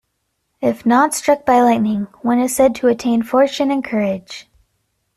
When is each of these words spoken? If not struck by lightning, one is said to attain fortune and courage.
If 0.61 0.83
not 0.83 1.13
struck 1.13 1.45
by 1.45 1.61
lightning, 1.61 2.07
one 2.23 2.39
is 2.39 2.55
said 2.55 2.73
to 2.73 2.87
attain 2.87 3.21
fortune 3.21 3.69
and 3.69 3.83
courage. 3.83 4.47